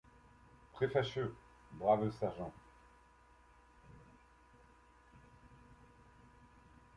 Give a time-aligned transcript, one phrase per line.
[0.73, 1.35] Très fâcheux,
[1.73, 2.51] brave sergent!